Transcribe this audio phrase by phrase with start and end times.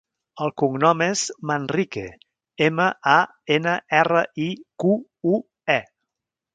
[0.43, 2.07] El cognom és Manrique:
[2.69, 3.21] ema, a,
[3.59, 4.53] ena, erra, i,
[4.85, 5.01] cu,
[5.37, 5.45] u,
[5.81, 5.83] e.